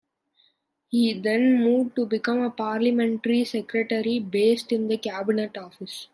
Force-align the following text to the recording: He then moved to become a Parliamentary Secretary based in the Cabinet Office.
He 0.87 1.13
then 1.13 1.63
moved 1.63 1.95
to 1.97 2.07
become 2.07 2.41
a 2.41 2.49
Parliamentary 2.49 3.43
Secretary 3.45 4.17
based 4.17 4.71
in 4.71 4.87
the 4.87 4.97
Cabinet 4.97 5.55
Office. 5.55 6.07